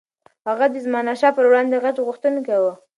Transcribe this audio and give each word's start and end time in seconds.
هغه 0.47 0.65
د 0.73 0.75
زمانشاه 0.85 1.35
پر 1.37 1.45
وړاندې 1.47 1.73
د 1.75 1.81
غچ 1.83 1.97
غوښتونکی 2.07 2.55
و. 2.61 2.65